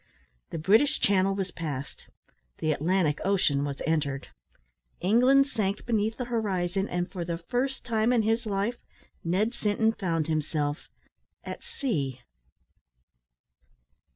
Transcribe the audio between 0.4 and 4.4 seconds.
The British Channel was passed; the Atlantic Ocean was entered;